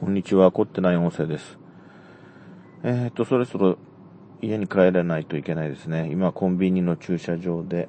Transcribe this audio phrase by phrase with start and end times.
[0.00, 1.58] こんにちは、凝ってない音声です。
[2.84, 3.78] えー、っと、そろそろ
[4.40, 6.08] 家に帰らないといけないですね。
[6.12, 7.88] 今、コンビニの駐車場で。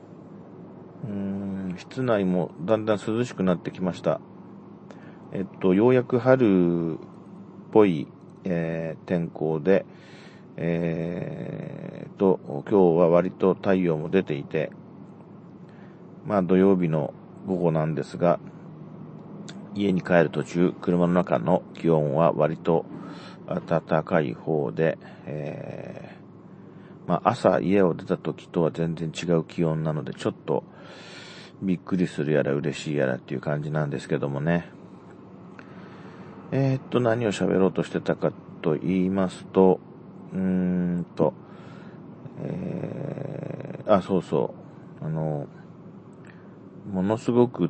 [1.04, 4.22] うーん、室内もだんだん涼しくなってきました。
[5.34, 6.98] えっと、ようやく春っ
[7.72, 8.08] ぽい、
[8.44, 9.86] えー、天候で、
[10.58, 14.72] えー、と、今日は割と太陽も出ていて、
[16.26, 17.14] まあ土曜日の
[17.46, 18.40] 午後なんですが、
[19.80, 22.86] 家に帰る途中、車の中の気温は割と
[23.48, 30.64] 暖かい方で、えー、まあ、朝家を出た時とは全然違う気温なので、ちょっと
[31.62, 34.70] びっくりするやら嬉しいやらっていう感じなんですけどもね。
[36.52, 39.80] えー、っと、何を喋ろうとしてたかと言いますと、
[40.34, 41.34] うーんと、
[42.44, 44.54] えー、あ、そうそ
[45.02, 45.48] う、あの、
[46.92, 47.70] ものすごく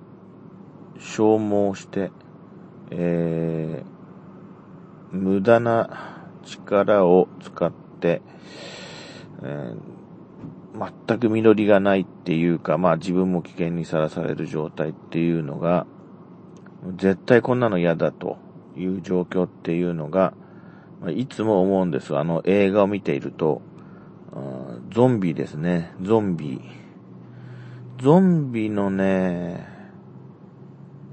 [1.00, 2.12] 消耗して、
[2.92, 8.22] えー、無駄な力を使って、
[9.42, 15.86] えー、全く実りがないっていうか、まあ自分も危険にさらされる状態っていうのが、
[16.96, 18.38] 絶対こんなの嫌だと
[18.78, 20.34] いう状況っていうのが、
[21.16, 23.62] いつも思うんですあの映画を見ていると、
[24.92, 25.94] ゾンビですね。
[26.02, 26.62] ゾンビ。
[28.02, 29.79] ゾンビのね、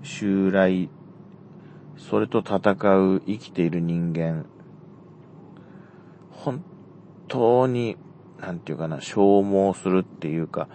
[0.07, 0.89] 襲来、
[1.97, 2.73] それと戦
[3.15, 4.47] う生きている人間、
[6.31, 6.63] 本
[7.27, 7.97] 当に、
[8.41, 10.69] なんていうかな、消耗するっていうか、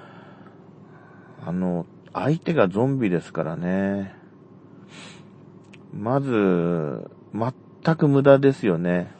[1.45, 4.13] あの、相手がゾンビですからね。
[5.93, 9.11] まず、全く無駄ですよね。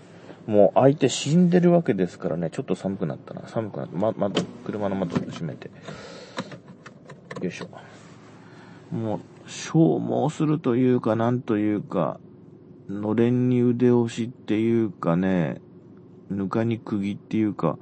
[0.46, 2.50] もう相手死んでるわけですからね。
[2.50, 3.48] ちょっと寒くなったな。
[3.48, 3.98] 寒くなった。
[3.98, 5.72] ま、窓、車の窓閉めて。
[7.42, 7.70] よいしょ。
[8.94, 9.20] もう、
[9.52, 12.20] 消耗するというか、なんというか、
[12.90, 15.62] のれんに腕押しっていうかね、
[16.30, 17.78] ぬかに釘っていうか、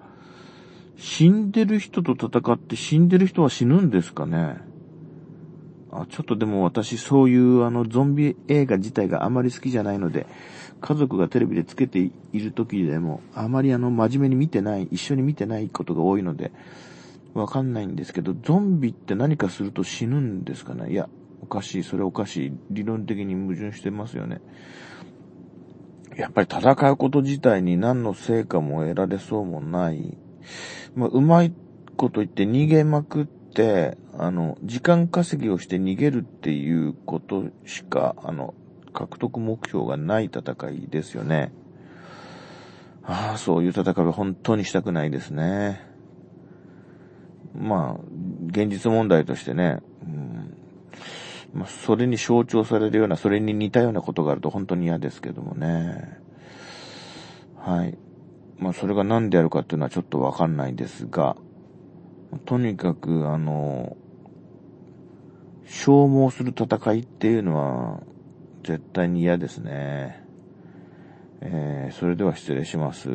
[0.97, 4.57] 死んでる人と戦って死んでる人は死ぬんですかね。
[5.91, 10.25] あ、ちょっとでも私そういうあのゾンビ映画自体があまり好きじゃないので、
[10.81, 16.51] 家族がテレビでつけている時でも、あまりあの真面目に見てない、一緒に見てないことが多いので、
[17.33, 20.91] わかんないんですけど、ゾンビって何かすると死ぬんですかね。
[20.91, 21.07] いや、
[21.41, 22.53] おかしい、それおかしい。
[22.69, 24.41] 理論的に矛盾してますよね。
[26.17, 30.17] やっぱり戦うこと自体に何の成果も得られそうもない。
[30.95, 31.53] まあ、うまい
[31.95, 38.53] こと言って逃げまくって、あの、時間稼ぎをして逃げるっていうことしか、あの、
[38.93, 41.53] 獲得目標がない戦いですよね。
[43.03, 45.81] ああ、そういう戦いは本当にしたくないですね。
[47.55, 48.03] まあ、
[48.47, 50.28] 現実問題としてね、うん
[51.53, 56.19] ま、それに象徴されるような、それに似たようなことがあると本当に嫌ですけどもね。
[57.57, 57.97] はい。
[58.57, 61.35] まあ、それが何であるかっていうのはちょっとわかんないですが、
[62.45, 63.97] とにかく、あの、
[65.65, 68.01] 消耗する戦いっていうのは、
[68.63, 70.23] 絶対に嫌ですね。
[71.41, 73.09] えー、それでは失礼します。